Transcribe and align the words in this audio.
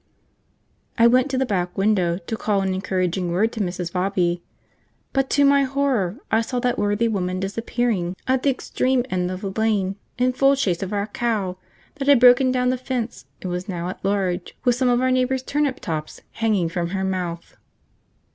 I 0.97 1.05
went 1.05 1.29
to 1.29 1.37
the 1.37 1.45
back 1.45 1.77
window 1.77 2.17
to 2.17 2.35
call 2.35 2.61
an 2.61 2.73
encouraging 2.73 3.31
word 3.31 3.51
to 3.51 3.59
Mrs. 3.59 3.93
Bobby, 3.93 4.41
but 5.13 5.29
to 5.29 5.45
my 5.45 5.61
horror 5.63 6.17
I 6.31 6.41
saw 6.41 6.59
that 6.61 6.79
worthy 6.79 7.07
woman 7.07 7.39
disappearing 7.39 8.15
at 8.27 8.41
the 8.41 8.49
extreme 8.49 9.05
end 9.11 9.29
of 9.29 9.41
the 9.41 9.51
lane 9.51 9.97
in 10.17 10.33
full 10.33 10.55
chase 10.55 10.81
of 10.81 10.91
our 10.91 11.05
cow, 11.05 11.59
that 11.97 12.07
had 12.07 12.19
broken 12.19 12.51
down 12.51 12.69
the 12.71 12.79
fence, 12.79 13.25
and 13.43 13.51
was 13.51 13.69
now 13.69 13.89
at 13.89 14.03
large 14.03 14.57
with 14.65 14.73
some 14.73 14.89
of 14.89 15.01
our 15.01 15.11
neighbour's 15.11 15.43
turnip 15.43 15.79
tops 15.79 16.19
hanging 16.31 16.67
from 16.67 16.87
her 16.89 17.03
mouth. 17.03 17.55